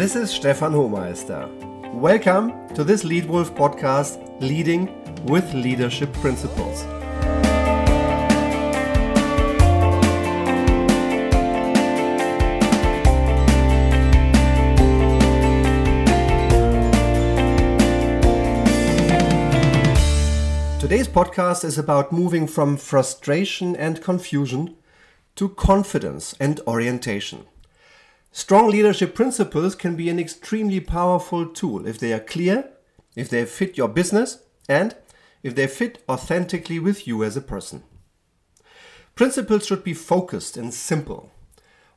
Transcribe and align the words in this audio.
This 0.00 0.16
is 0.16 0.30
Stefan 0.30 0.72
Homeister. 0.72 1.46
Welcome 1.92 2.74
to 2.74 2.84
this 2.84 3.02
Leitwolf 3.02 3.54
podcast, 3.54 4.16
Leading 4.40 4.86
with 5.24 5.52
Leadership 5.52 6.10
Principles. 6.14 6.84
Today's 20.80 21.08
podcast 21.08 21.62
is 21.62 21.76
about 21.76 22.10
moving 22.10 22.46
from 22.46 22.78
frustration 22.78 23.76
and 23.76 24.02
confusion 24.02 24.76
to 25.36 25.50
confidence 25.50 26.34
and 26.40 26.58
orientation. 26.66 27.44
Strong 28.32 28.70
leadership 28.70 29.14
principles 29.14 29.74
can 29.74 29.96
be 29.96 30.08
an 30.08 30.20
extremely 30.20 30.80
powerful 30.80 31.46
tool 31.46 31.86
if 31.86 31.98
they 31.98 32.12
are 32.12 32.20
clear, 32.20 32.70
if 33.16 33.28
they 33.28 33.44
fit 33.44 33.76
your 33.76 33.88
business, 33.88 34.38
and 34.68 34.94
if 35.42 35.54
they 35.54 35.66
fit 35.66 36.02
authentically 36.08 36.78
with 36.78 37.08
you 37.08 37.24
as 37.24 37.36
a 37.36 37.40
person. 37.40 37.82
Principles 39.16 39.66
should 39.66 39.82
be 39.82 39.94
focused 39.94 40.56
and 40.56 40.72
simple. 40.72 41.32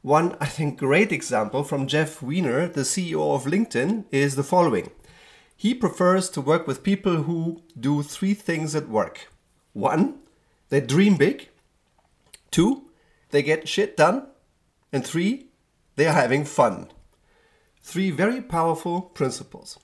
One, 0.01 0.35
I 0.41 0.47
think, 0.47 0.79
great 0.79 1.11
example 1.11 1.63
from 1.63 1.87
Jeff 1.87 2.21
Weiner, 2.21 2.67
the 2.67 2.81
CEO 2.81 3.35
of 3.35 3.45
LinkedIn, 3.45 4.05
is 4.11 4.35
the 4.35 4.43
following. 4.43 4.89
He 5.55 5.73
prefers 5.73 6.29
to 6.31 6.41
work 6.41 6.67
with 6.67 6.83
people 6.83 7.23
who 7.23 7.61
do 7.79 8.03
three 8.03 8.33
things 8.33 8.75
at 8.75 8.89
work. 8.89 9.29
One, 9.71 10.19
they 10.69 10.81
dream 10.81 11.15
big. 11.15 11.49
Two, 12.51 12.89
they 13.29 13.41
get 13.43 13.69
shit 13.69 13.95
done. 13.95 14.27
And 14.91 15.05
three, 15.05 15.51
they 15.95 16.07
are 16.07 16.13
having 16.13 16.45
fun. 16.45 16.87
Three 17.81 18.11
very 18.11 18.41
powerful 18.41 19.01
principles. 19.01 19.79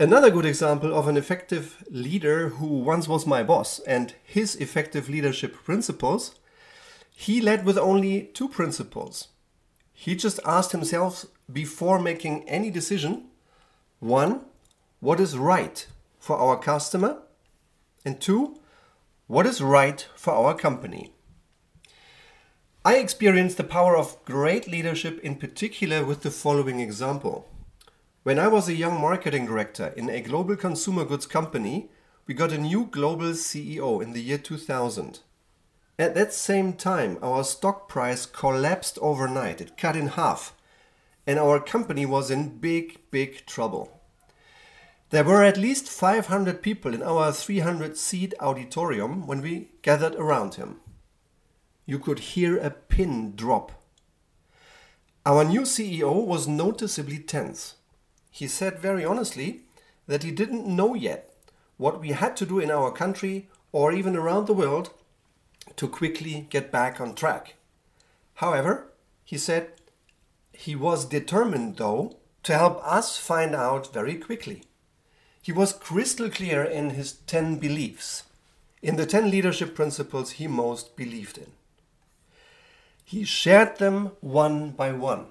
Another 0.00 0.30
good 0.30 0.46
example 0.46 0.96
of 0.96 1.08
an 1.08 1.16
effective 1.16 1.82
leader 1.90 2.50
who 2.50 2.66
once 2.66 3.08
was 3.08 3.26
my 3.26 3.42
boss 3.42 3.80
and 3.80 4.14
his 4.22 4.54
effective 4.56 5.08
leadership 5.08 5.54
principles, 5.64 6.36
he 7.10 7.40
led 7.40 7.64
with 7.64 7.76
only 7.76 8.30
two 8.34 8.48
principles. 8.48 9.28
He 9.92 10.14
just 10.14 10.38
asked 10.44 10.70
himself 10.70 11.26
before 11.52 11.98
making 11.98 12.48
any 12.48 12.70
decision 12.70 13.24
one, 13.98 14.44
what 15.00 15.18
is 15.18 15.36
right 15.36 15.84
for 16.20 16.36
our 16.36 16.56
customer? 16.56 17.18
And 18.04 18.20
two, 18.20 18.60
what 19.26 19.46
is 19.46 19.60
right 19.60 20.06
for 20.14 20.32
our 20.32 20.54
company? 20.54 21.12
I 22.84 22.98
experienced 22.98 23.56
the 23.56 23.64
power 23.64 23.96
of 23.96 24.24
great 24.24 24.68
leadership 24.68 25.18
in 25.24 25.34
particular 25.34 26.04
with 26.04 26.22
the 26.22 26.30
following 26.30 26.78
example. 26.78 27.48
When 28.22 28.38
I 28.38 28.46
was 28.46 28.68
a 28.68 28.74
young 28.74 29.00
marketing 29.00 29.46
director 29.46 29.92
in 29.96 30.08
a 30.08 30.20
global 30.20 30.54
consumer 30.54 31.04
goods 31.04 31.26
company, 31.26 31.90
we 32.26 32.34
got 32.34 32.52
a 32.52 32.58
new 32.58 32.86
global 32.86 33.32
CEO 33.32 34.00
in 34.00 34.12
the 34.12 34.22
year 34.22 34.38
2000. 34.38 35.20
At 35.98 36.14
that 36.14 36.32
same 36.32 36.72
time, 36.74 37.18
our 37.20 37.42
stock 37.42 37.88
price 37.88 38.26
collapsed 38.26 38.96
overnight, 39.02 39.60
it 39.60 39.76
cut 39.76 39.96
in 39.96 40.08
half, 40.08 40.54
and 41.26 41.36
our 41.36 41.58
company 41.58 42.06
was 42.06 42.30
in 42.30 42.58
big, 42.58 43.00
big 43.10 43.44
trouble. 43.44 44.00
There 45.10 45.24
were 45.24 45.42
at 45.42 45.56
least 45.56 45.88
500 45.88 46.62
people 46.62 46.94
in 46.94 47.02
our 47.02 47.32
300 47.32 47.96
seat 47.96 48.34
auditorium 48.38 49.26
when 49.26 49.42
we 49.42 49.70
gathered 49.82 50.14
around 50.14 50.54
him. 50.54 50.80
You 51.88 51.98
could 51.98 52.18
hear 52.18 52.58
a 52.58 52.68
pin 52.68 53.34
drop. 53.34 53.72
Our 55.24 55.42
new 55.42 55.62
CEO 55.62 56.22
was 56.22 56.46
noticeably 56.46 57.18
tense. 57.18 57.76
He 58.30 58.46
said 58.46 58.78
very 58.78 59.06
honestly 59.06 59.62
that 60.06 60.22
he 60.22 60.30
didn't 60.30 60.66
know 60.66 60.92
yet 60.92 61.32
what 61.78 61.98
we 61.98 62.10
had 62.10 62.36
to 62.36 62.44
do 62.44 62.58
in 62.58 62.70
our 62.70 62.92
country 62.92 63.48
or 63.72 63.90
even 63.90 64.16
around 64.16 64.46
the 64.46 64.52
world 64.52 64.90
to 65.76 65.88
quickly 65.88 66.46
get 66.50 66.70
back 66.70 67.00
on 67.00 67.14
track. 67.14 67.54
However, 68.34 68.92
he 69.24 69.38
said 69.38 69.72
he 70.52 70.76
was 70.76 71.06
determined, 71.06 71.78
though, 71.78 72.18
to 72.42 72.52
help 72.52 72.84
us 72.84 73.16
find 73.16 73.54
out 73.54 73.94
very 73.94 74.16
quickly. 74.16 74.64
He 75.40 75.52
was 75.52 75.72
crystal 75.72 76.28
clear 76.28 76.62
in 76.62 76.90
his 76.90 77.12
10 77.12 77.56
beliefs, 77.56 78.24
in 78.82 78.96
the 78.96 79.06
10 79.06 79.30
leadership 79.30 79.74
principles 79.74 80.32
he 80.32 80.46
most 80.46 80.94
believed 80.94 81.38
in. 81.38 81.52
He 83.08 83.24
shared 83.24 83.78
them 83.78 84.12
one 84.20 84.72
by 84.72 84.92
one, 84.92 85.28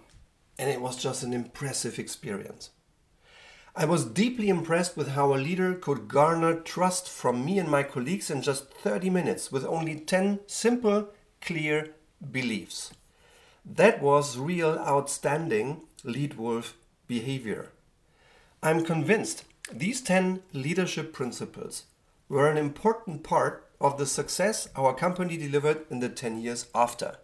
and 0.57 0.67
it 0.67 0.81
was 0.81 0.97
just 0.97 1.21
an 1.21 1.31
impressive 1.31 1.99
experience. 1.99 2.71
I 3.75 3.85
was 3.85 4.03
deeply 4.03 4.49
impressed 4.49 4.97
with 4.97 5.09
how 5.09 5.31
a 5.31 5.37
leader 5.37 5.75
could 5.75 6.07
garner 6.07 6.59
trust 6.59 7.07
from 7.07 7.45
me 7.45 7.59
and 7.59 7.69
my 7.69 7.83
colleagues 7.83 8.31
in 8.31 8.41
just 8.41 8.73
30 8.73 9.11
minutes 9.11 9.51
with 9.51 9.63
only 9.63 9.93
10 9.93 10.39
simple, 10.47 11.09
clear 11.39 11.93
beliefs. 12.31 12.93
That 13.63 14.01
was 14.01 14.39
real 14.39 14.79
outstanding 14.79 15.81
lead 16.03 16.33
wolf 16.33 16.73
behavior. 17.05 17.69
I'm 18.63 18.83
convinced 18.83 19.43
these 19.71 20.01
10 20.01 20.41
leadership 20.51 21.13
principles 21.13 21.83
were 22.27 22.49
an 22.49 22.57
important 22.57 23.21
part 23.21 23.67
of 23.79 23.99
the 23.99 24.07
success 24.07 24.67
our 24.75 24.95
company 24.95 25.37
delivered 25.37 25.85
in 25.91 25.99
the 25.99 26.09
10 26.09 26.41
years 26.41 26.65
after. 26.73 27.17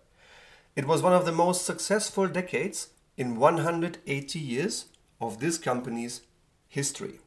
It 0.76 0.88
was 0.88 1.04
one 1.04 1.14
of 1.14 1.26
the 1.26 1.32
most 1.32 1.66
successful 1.66 2.28
decades 2.28 2.90
in 3.16 3.36
180 3.36 4.40
years 4.40 4.86
of 5.22 5.40
this 5.40 5.60
company's 5.60 6.22
history. 6.68 7.20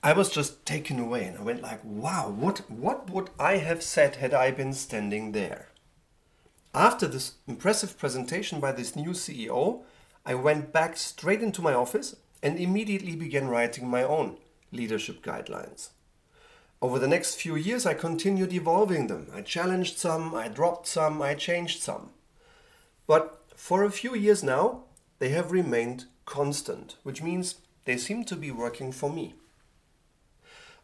I 0.00 0.12
was 0.12 0.30
just 0.30 0.64
taken 0.64 1.00
away 1.00 1.24
and 1.24 1.38
I 1.38 1.42
went 1.42 1.60
like, 1.60 1.80
wow, 1.82 2.30
what, 2.30 2.70
what 2.70 3.10
would 3.10 3.30
I 3.40 3.56
have 3.56 3.82
said 3.82 4.16
had 4.16 4.32
I 4.32 4.52
been 4.52 4.72
standing 4.72 5.32
there? 5.32 5.70
After 6.72 7.08
this 7.08 7.32
impressive 7.48 7.98
presentation 7.98 8.60
by 8.60 8.70
this 8.70 8.94
new 8.94 9.10
CEO, 9.10 9.82
I 10.24 10.34
went 10.34 10.72
back 10.72 10.96
straight 10.96 11.42
into 11.42 11.62
my 11.62 11.74
office 11.74 12.14
and 12.44 12.60
immediately 12.60 13.16
began 13.16 13.48
writing 13.48 13.88
my 13.88 14.04
own 14.04 14.36
leadership 14.70 15.20
guidelines. 15.20 15.88
Over 16.80 16.98
the 17.00 17.08
next 17.08 17.34
few 17.34 17.56
years, 17.56 17.86
I 17.86 17.94
continued 17.94 18.52
evolving 18.52 19.08
them. 19.08 19.28
I 19.34 19.42
challenged 19.42 19.98
some, 19.98 20.34
I 20.34 20.46
dropped 20.48 20.86
some, 20.86 21.20
I 21.20 21.34
changed 21.34 21.82
some. 21.82 22.10
But 23.06 23.42
for 23.56 23.82
a 23.82 23.90
few 23.90 24.14
years 24.14 24.44
now, 24.44 24.84
they 25.18 25.30
have 25.30 25.50
remained 25.50 26.04
constant, 26.24 26.96
which 27.02 27.22
means 27.22 27.56
they 27.84 27.96
seem 27.96 28.24
to 28.24 28.36
be 28.36 28.52
working 28.52 28.92
for 28.92 29.10
me. 29.10 29.34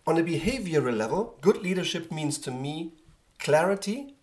On 0.07 0.19
a 0.19 0.25
behavioral 0.25 0.97
level, 0.97 1.39
good 1.41 1.63
leadership 1.63 2.11
means 2.11 2.39
to 2.39 2.51
me 2.51 2.93
clarity, 3.39 4.15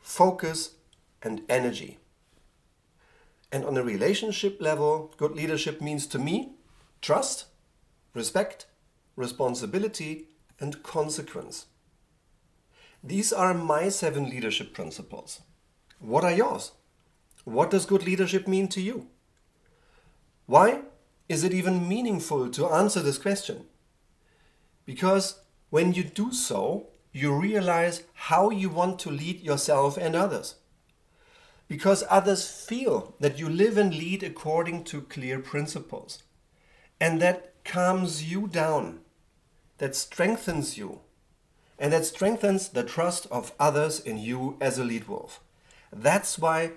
focus, 0.00 0.76
and 1.22 1.42
energy. 1.48 1.98
And 3.52 3.64
on 3.64 3.76
a 3.76 3.82
relationship 3.82 4.60
level, 4.60 5.12
good 5.16 5.32
leadership 5.32 5.80
means 5.80 6.06
to 6.08 6.18
me 6.18 6.52
trust, 7.00 7.46
respect, 8.14 8.66
responsibility, 9.16 10.28
and 10.60 10.82
consequence. 10.82 11.66
These 13.02 13.32
are 13.32 13.54
my 13.54 13.88
seven 13.88 14.28
leadership 14.28 14.72
principles. 14.74 15.40
What 16.00 16.24
are 16.24 16.32
yours? 16.32 16.72
What 17.44 17.70
does 17.70 17.86
good 17.86 18.04
leadership 18.04 18.46
mean 18.46 18.68
to 18.68 18.80
you? 18.80 19.06
Why 20.46 20.82
is 21.28 21.44
it 21.44 21.52
even 21.52 21.88
meaningful 21.88 22.50
to 22.50 22.68
answer 22.68 23.00
this 23.00 23.18
question? 23.18 23.66
Because 24.84 25.40
when 25.70 25.92
you 25.92 26.02
do 26.02 26.32
so, 26.32 26.88
you 27.12 27.34
realize 27.34 28.04
how 28.14 28.50
you 28.50 28.68
want 28.68 28.98
to 29.00 29.10
lead 29.10 29.40
yourself 29.40 29.96
and 29.96 30.16
others. 30.16 30.56
Because 31.68 32.04
others 32.08 32.48
feel 32.48 33.14
that 33.20 33.38
you 33.38 33.48
live 33.48 33.76
and 33.76 33.94
lead 33.94 34.22
according 34.22 34.84
to 34.84 35.02
clear 35.02 35.38
principles. 35.38 36.22
And 37.00 37.20
that 37.20 37.62
calms 37.64 38.30
you 38.30 38.48
down, 38.48 39.00
that 39.78 39.96
strengthens 39.96 40.76
you, 40.76 41.00
and 41.78 41.92
that 41.92 42.04
strengthens 42.04 42.68
the 42.68 42.82
trust 42.82 43.26
of 43.30 43.52
others 43.58 44.00
in 44.00 44.18
you 44.18 44.56
as 44.60 44.78
a 44.78 44.84
lead 44.84 45.08
wolf. 45.08 45.40
That's 45.92 46.38
why 46.38 46.72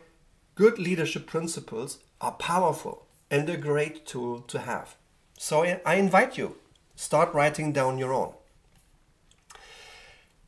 good 0.55 0.79
leadership 0.79 1.27
principles 1.27 1.99
are 2.19 2.33
powerful 2.33 3.07
and 3.29 3.49
a 3.49 3.57
great 3.57 4.05
tool 4.05 4.41
to 4.41 4.59
have. 4.59 4.95
So 5.37 5.63
I 5.63 5.95
invite 5.95 6.37
you, 6.37 6.57
start 6.95 7.33
writing 7.33 7.71
down 7.73 7.97
your 7.97 8.13
own. 8.13 8.33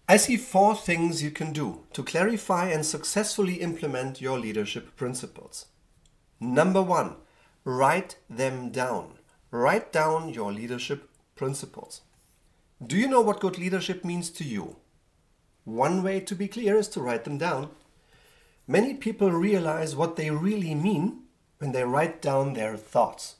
I 0.08 0.18
see 0.18 0.38
four 0.38 0.76
things 0.76 1.24
you 1.24 1.32
can 1.32 1.54
do 1.54 1.86
to 1.94 2.04
clarify 2.04 2.70
and 2.70 2.86
successfully 2.86 3.56
implement 3.56 4.22
your 4.22 4.38
leadership 4.38 4.96
principles. 4.96 5.68
Number 6.40 6.82
one, 6.82 7.16
write 7.64 8.18
them 8.30 8.70
down. 8.70 9.18
Write 9.50 9.94
down 9.94 10.30
your 10.30 10.52
leadership 10.52 11.10
principles. 11.36 12.02
Do 12.82 12.98
you 12.98 13.08
know 13.08 13.22
what 13.22 13.40
good 13.40 13.58
leadership 13.58 14.04
means 14.04 14.30
to 14.32 14.44
you? 14.44 14.78
One 15.64 16.04
way 16.04 16.20
to 16.22 16.36
be 16.36 16.48
clear 16.48 16.78
is 16.78 16.88
to 16.90 17.02
write 17.02 17.24
them 17.24 17.38
down. 17.38 17.70
Many 18.68 18.94
people 18.96 19.32
realize 19.32 19.96
what 19.96 20.16
they 20.16 20.30
really 20.30 20.76
mean 20.76 21.24
when 21.60 21.72
they 21.72 21.84
write 21.84 22.22
down 22.22 22.54
their 22.54 22.76
thoughts. 22.76 23.36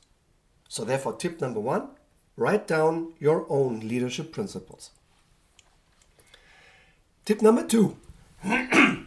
So, 0.68 0.84
therefore, 0.84 1.14
tip 1.14 1.40
number 1.40 1.60
one 1.60 1.88
write 2.36 2.66
down 2.66 3.12
your 3.18 3.46
own 3.48 3.80
leadership 3.80 4.32
principles. 4.32 4.90
Tip 7.24 7.42
number 7.42 7.66
two 7.66 7.96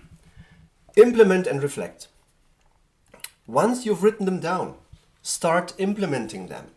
implement 0.96 1.48
and 1.48 1.62
reflect. 1.62 2.08
Once 3.46 3.86
you've 3.86 4.04
written 4.04 4.26
them 4.26 4.40
down, 4.40 4.76
start 5.22 5.74
implementing 5.78 6.48
them. 6.48 6.68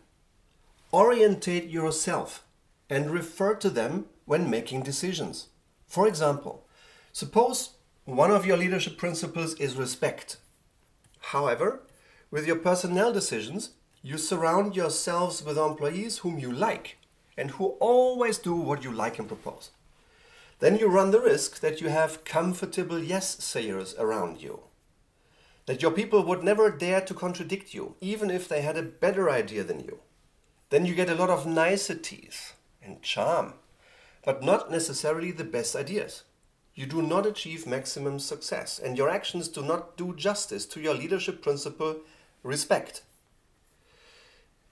Orientate 0.93 1.69
yourself 1.69 2.43
and 2.91 3.09
refer 3.09 3.55
to 3.55 3.69
them 3.69 4.05
when 4.25 4.49
making 4.49 4.83
decisions. 4.83 5.47
For 5.87 6.09
example, 6.09 6.67
suppose 7.13 7.69
one 8.03 8.31
of 8.31 8.45
your 8.45 8.57
leadership 8.57 8.97
principles 8.97 9.53
is 9.53 9.77
respect. 9.77 10.35
However, 11.31 11.83
with 12.31 12.45
your 12.45 12.57
personnel 12.57 13.13
decisions, 13.13 13.69
you 14.01 14.17
surround 14.17 14.75
yourselves 14.75 15.41
with 15.41 15.57
employees 15.57 16.17
whom 16.17 16.37
you 16.37 16.51
like 16.51 16.97
and 17.37 17.51
who 17.51 17.77
always 17.79 18.37
do 18.37 18.53
what 18.55 18.83
you 18.83 18.91
like 18.91 19.17
and 19.19 19.27
propose. 19.27 19.71
Then 20.59 20.77
you 20.77 20.89
run 20.89 21.11
the 21.11 21.21
risk 21.21 21.61
that 21.61 21.79
you 21.79 21.87
have 21.87 22.25
comfortable 22.25 22.99
yes 22.99 23.41
sayers 23.41 23.95
around 23.97 24.41
you. 24.41 24.63
That 25.65 25.81
your 25.81 25.91
people 25.91 26.25
would 26.25 26.43
never 26.43 26.69
dare 26.69 27.01
to 27.01 27.13
contradict 27.13 27.73
you, 27.73 27.95
even 28.01 28.29
if 28.29 28.49
they 28.49 28.61
had 28.61 28.75
a 28.75 28.83
better 28.83 29.29
idea 29.29 29.63
than 29.63 29.79
you. 29.79 29.99
Then 30.71 30.85
you 30.85 30.93
get 30.93 31.09
a 31.09 31.15
lot 31.15 31.29
of 31.29 31.47
niceties 31.47 32.53
and 32.83 33.01
charm 33.01 33.53
but 34.23 34.43
not 34.43 34.71
necessarily 34.71 35.31
the 35.31 35.43
best 35.43 35.75
ideas. 35.75 36.23
You 36.73 36.85
do 36.85 37.01
not 37.01 37.25
achieve 37.25 37.67
maximum 37.67 38.19
success, 38.19 38.79
and 38.79 38.97
your 38.97 39.09
actions 39.09 39.47
do 39.47 39.61
not 39.61 39.97
do 39.97 40.15
justice 40.15 40.65
to 40.67 40.79
your 40.79 40.93
leadership 40.93 41.41
principle 41.41 41.97
respect. 42.43 43.03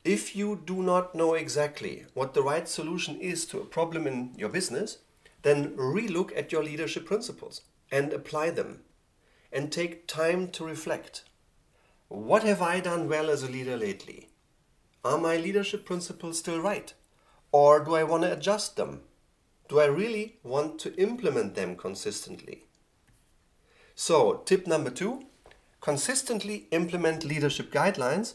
If 0.06 0.36
you 0.36 0.62
do 0.66 0.82
not 0.82 1.14
know 1.14 1.34
exactly 1.34 2.06
what 2.14 2.34
the 2.34 2.42
right 2.42 2.68
solution 2.68 3.20
is 3.20 3.46
to 3.48 3.60
a 3.60 3.66
problem 3.66 4.08
in 4.08 4.34
your 4.38 4.50
business, 4.50 5.00
then 5.42 5.76
relook 5.76 6.36
at 6.38 6.52
your 6.52 6.64
leadership 6.64 7.06
principles 7.06 7.62
and 7.92 8.14
apply 8.14 8.52
them 8.52 8.82
and 9.52 9.72
take 9.72 10.08
time 10.08 10.48
to 10.50 10.64
reflect. 10.64 11.24
What 12.08 12.44
have 12.44 12.62
I 12.62 12.80
done 12.80 13.10
well 13.10 13.30
as 13.30 13.44
a 13.44 13.50
leader 13.50 13.76
lately? 13.76 14.30
Are 15.04 15.18
my 15.18 15.38
leadership 15.38 15.86
principles 15.86 16.40
still 16.40 16.62
right? 16.62 16.94
Or 17.52 17.84
do 17.84 17.96
I 17.96 18.04
want 18.04 18.24
to 18.24 18.34
adjust 18.34 18.76
them 18.76 19.02
do 19.70 19.80
I 19.80 19.86
really 19.86 20.40
want 20.44 20.80
to 20.80 20.96
implement 20.96 21.54
them 21.54 21.76
consistently? 21.76 22.64
So, 23.94 24.42
tip 24.46 24.66
number 24.66 24.90
two 24.90 25.26
consistently 25.80 26.68
implement 26.72 27.24
leadership 27.24 27.72
guidelines 27.72 28.34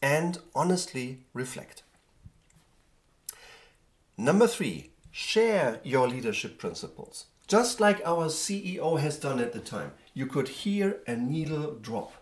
and 0.00 0.38
honestly 0.54 1.24
reflect. 1.32 1.82
Number 4.16 4.46
three, 4.46 4.90
share 5.10 5.80
your 5.82 6.06
leadership 6.06 6.58
principles. 6.58 7.26
Just 7.48 7.80
like 7.80 8.02
our 8.04 8.26
CEO 8.26 9.00
has 9.00 9.18
done 9.18 9.40
at 9.40 9.54
the 9.54 9.60
time, 9.60 9.92
you 10.12 10.26
could 10.26 10.48
hear 10.48 10.98
a 11.06 11.16
needle 11.16 11.76
drop. 11.80 12.12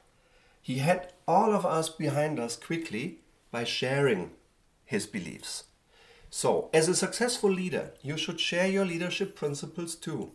He 0.62 0.78
had 0.78 1.12
all 1.26 1.52
of 1.52 1.66
us 1.66 1.88
behind 1.88 2.38
us 2.38 2.56
quickly 2.56 3.18
by 3.50 3.64
sharing 3.64 4.30
his 4.84 5.06
beliefs. 5.06 5.64
So, 6.36 6.68
as 6.74 6.86
a 6.86 6.94
successful 6.94 7.50
leader, 7.50 7.94
you 8.02 8.18
should 8.18 8.38
share 8.38 8.66
your 8.66 8.84
leadership 8.84 9.34
principles 9.34 9.94
too. 9.94 10.32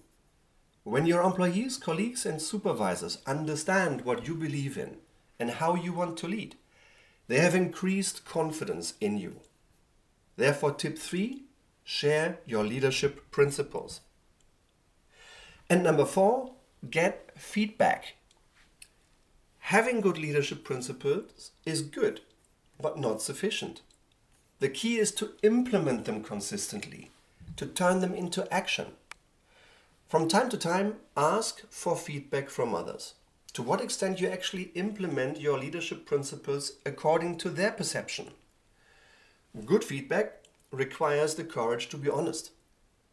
When 0.84 1.06
your 1.06 1.22
employees, 1.22 1.78
colleagues, 1.78 2.26
and 2.26 2.42
supervisors 2.42 3.20
understand 3.28 4.02
what 4.02 4.28
you 4.28 4.34
believe 4.34 4.80
in 4.80 4.98
and 5.40 5.52
how 5.52 5.76
you 5.76 5.94
want 5.94 6.18
to 6.18 6.28
lead, 6.28 6.56
they 7.28 7.38
have 7.38 7.54
increased 7.54 8.26
confidence 8.26 8.96
in 9.00 9.20
you. 9.20 9.42
Therefore, 10.38 10.72
tip 10.72 10.98
three 10.98 11.44
share 11.84 12.40
your 12.48 12.64
leadership 12.64 13.30
principles. 13.30 14.02
And 15.70 15.84
number 15.84 16.06
four, 16.06 16.54
get 16.90 17.32
feedback. 17.40 18.16
Having 19.60 20.02
good 20.02 20.18
leadership 20.18 20.64
principles 20.64 21.52
is 21.64 21.84
good, 21.84 22.22
but 22.82 22.98
not 22.98 23.22
sufficient. 23.22 23.84
The 24.62 24.70
key 24.70 25.00
is 25.00 25.12
to 25.14 25.32
implement 25.42 26.06
them 26.06 26.22
consistently, 26.22 27.10
to 27.56 27.66
turn 27.66 28.00
them 28.00 28.14
into 28.14 28.48
action. 28.54 28.92
From 30.08 30.28
time 30.28 30.50
to 30.50 30.58
time, 30.58 30.98
ask 31.18 31.64
for 31.72 31.96
feedback 31.96 32.48
from 32.48 32.76
others. 32.76 33.16
To 33.54 33.64
what 33.64 33.82
extent 33.82 34.22
you 34.22 34.28
actually 34.28 34.72
implement 34.76 35.42
your 35.42 35.58
leadership 35.58 36.06
principles 36.06 36.74
according 36.86 37.40
to 37.40 37.50
their 37.50 37.72
perception. 37.72 38.34
Good 39.66 39.84
feedback 39.84 40.44
requires 40.70 41.34
the 41.34 41.44
courage 41.44 41.90
to 41.90 41.98
be 41.98 42.12
honest. 42.12 42.52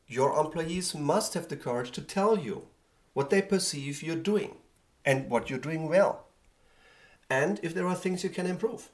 Your 0.06 0.38
employees 0.38 0.94
must 0.94 1.32
have 1.32 1.48
the 1.48 1.56
courage 1.56 1.92
to 1.92 2.02
tell 2.02 2.38
you 2.38 2.66
what 3.14 3.30
they 3.30 3.40
perceive 3.40 4.02
you're 4.02 4.16
doing 4.16 4.56
and 5.02 5.30
what 5.30 5.48
you're 5.48 5.58
doing 5.58 5.88
well, 5.88 6.26
and 7.30 7.58
if 7.62 7.72
there 7.72 7.86
are 7.86 7.94
things 7.94 8.22
you 8.22 8.28
can 8.28 8.46
improve. 8.46 8.90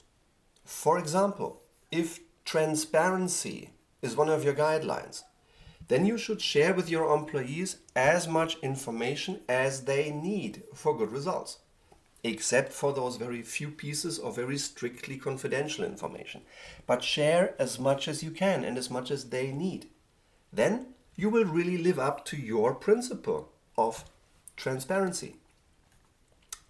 For 0.65 1.01
example, 1.01 1.61
if 1.91 2.21
transparency 2.45 3.71
is 4.03 4.17
one 4.17 4.29
of 4.29 4.45
your 4.45 4.55
guidelines, 4.55 5.23
then 5.89 6.07
you 6.07 6.17
should 6.17 6.41
share 6.41 6.73
with 6.73 6.89
your 6.89 7.15
employees 7.15 7.79
as 7.95 8.27
much 8.27 8.59
information 8.63 9.41
as 9.49 9.83
they 9.83 10.11
need 10.11 10.63
for 10.75 10.97
good 10.97 11.13
results, 11.13 11.59
except 12.23 12.73
for 12.73 12.93
those 12.93 13.17
very 13.17 13.43
few 13.43 13.71
pieces 13.71 14.19
of 14.19 14.37
very 14.37 14.57
strictly 14.57 15.17
confidential 15.17 15.85
information. 15.85 16.41
But 16.87 17.03
share 17.03 17.55
as 17.59 17.79
much 17.79 18.09
as 18.09 18.23
you 18.23 18.31
can 18.31 18.65
and 18.65 18.79
as 18.79 18.91
much 18.91 19.11
as 19.11 19.31
they 19.31 19.53
need. 19.53 19.89
Then 20.53 20.95
you 21.17 21.29
will 21.29 21.45
really 21.45 21.79
live 21.79 21.99
up 21.99 22.25
to 22.27 22.37
your 22.37 22.75
principle 22.75 23.51
of 23.77 24.05
transparency. 24.57 25.37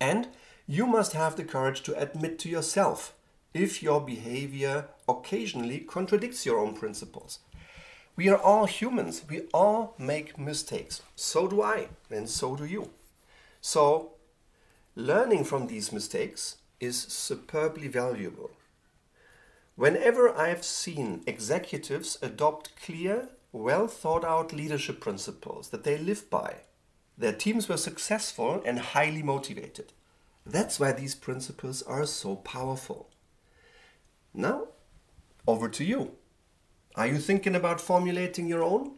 And 0.01 0.29
you 0.67 0.87
must 0.87 1.13
have 1.13 1.37
the 1.37 1.45
courage 1.45 1.83
to 1.83 1.99
admit 2.01 2.39
to 2.41 2.49
yourself 2.49 3.15
if 3.55 3.83
your 3.83 4.01
behavior 4.01 4.89
occasionally 5.09 5.79
contradicts 5.79 6.45
your 6.45 6.59
own 6.59 6.75
principles. 6.75 7.39
We 8.17 8.29
are 8.29 8.39
all 8.39 8.67
humans, 8.67 9.23
we 9.29 9.43
all 9.55 9.95
make 9.99 10.39
mistakes. 10.39 11.03
So 11.17 11.47
do 11.47 11.63
I, 11.63 11.89
and 12.11 12.29
so 12.29 12.57
do 12.57 12.65
you. 12.65 12.91
So, 13.61 14.13
learning 14.97 15.45
from 15.45 15.69
these 15.69 15.93
mistakes 15.93 16.59
is 16.81 17.01
superbly 17.01 17.89
valuable. 17.89 18.51
Whenever 19.77 20.33
I've 20.37 20.65
seen 20.65 21.23
executives 21.27 22.19
adopt 22.23 22.81
clear, 22.81 23.29
well 23.53 23.87
thought 23.87 24.25
out 24.25 24.53
leadership 24.53 25.01
principles 25.01 25.69
that 25.71 25.85
they 25.85 25.99
live 25.99 26.29
by, 26.31 26.57
their 27.17 27.33
teams 27.33 27.69
were 27.69 27.77
successful 27.77 28.63
and 28.65 28.79
highly 28.79 29.23
motivated. 29.23 29.93
That's 30.45 30.79
why 30.79 30.93
these 30.93 31.15
principles 31.15 31.83
are 31.83 32.07
so 32.07 32.37
powerful. 32.37 33.11
Now, 34.35 34.69
over 35.47 35.69
to 35.69 35.85
you. 35.85 36.17
Are 36.97 37.07
you 37.07 37.19
thinking 37.19 37.55
about 37.55 37.81
formulating 37.81 38.49
your 38.49 38.63
own? 38.63 38.97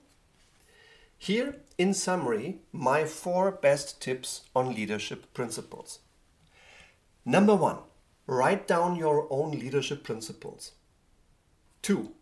Here, 1.18 1.56
in 1.78 1.94
summary, 1.94 2.60
my 2.72 3.04
four 3.04 3.50
best 3.50 4.00
tips 4.00 4.42
on 4.54 4.74
leadership 4.74 5.32
principles. 5.34 6.00
Number 7.24 7.54
one, 7.54 7.78
write 8.26 8.66
down 8.66 8.96
your 8.96 9.26
own 9.30 9.52
leadership 9.52 10.04
principles. 10.04 10.72
Two, 11.82 12.12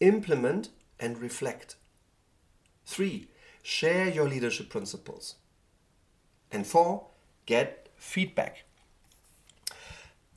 implement 0.00 0.68
and 1.00 1.18
reflect. 1.18 1.76
Three, 2.84 3.28
share 3.62 4.08
your 4.08 4.28
leadership 4.28 4.68
principles. 4.68 5.36
And 6.52 6.66
four, 6.66 7.08
get 7.46 7.88
feedback. 7.96 8.65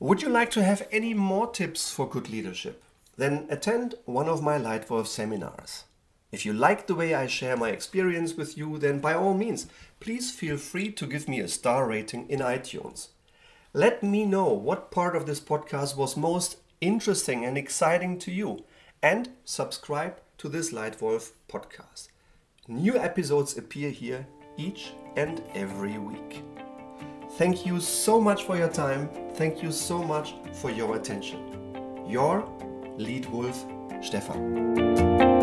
Would 0.02 0.22
you 0.22 0.30
like 0.30 0.50
to 0.52 0.64
have 0.64 0.88
any 0.94 1.14
more 1.14 1.52
tips 1.52 1.92
for 1.92 2.08
good 2.08 2.30
leadership? 2.30 2.82
Then 3.18 3.48
attend 3.50 3.96
one 4.06 4.30
of 4.30 4.42
my 4.42 4.58
Leitwolf 4.58 5.08
seminars. 5.08 5.84
If 6.32 6.46
you 6.46 6.54
like 6.54 6.88
the 6.88 6.96
way 6.96 7.14
I 7.14 7.28
share 7.28 7.58
my 7.58 7.72
experience 7.72 8.36
with 8.36 8.58
you, 8.58 8.78
then 8.78 9.00
by 9.00 9.14
all 9.14 9.34
means, 9.34 9.68
please 10.00 10.32
feel 10.32 10.56
free 10.56 10.90
to 10.94 11.06
give 11.06 11.28
me 11.28 11.42
a 11.42 11.50
star 11.50 11.86
rating 11.86 12.30
in 12.30 12.40
iTunes. 12.40 13.10
Let 13.74 14.02
me 14.02 14.24
know 14.24 14.54
what 14.54 14.90
part 14.90 15.18
of 15.18 15.26
this 15.26 15.42
podcast 15.42 15.98
was 15.98 16.16
most 16.16 16.56
interesting 16.80 17.44
and 17.44 17.58
exciting 17.58 18.20
to 18.20 18.32
you, 18.32 18.64
and 19.04 19.28
subscribe 19.44 20.22
to 20.38 20.48
this 20.48 20.72
Leitwolf 20.72 21.32
podcast. 21.50 22.08
New 22.70 22.98
episodes 22.98 23.58
appear 23.58 23.90
here 23.90 24.28
each 24.56 24.94
and 25.18 25.44
every 25.54 25.98
week. 25.98 26.42
Thank 27.32 27.66
you 27.66 27.80
so 27.80 28.20
much 28.20 28.44
for 28.44 28.58
your 28.58 28.70
time. 28.70 29.10
Thank 29.36 29.64
you 29.64 29.72
so 29.72 30.04
much 30.04 30.36
for 30.54 30.70
your 30.70 30.96
attention. 30.96 31.40
Your 32.08 32.48
Lead 32.98 33.26
Wolf 33.28 33.66
Stefan. 34.02 35.39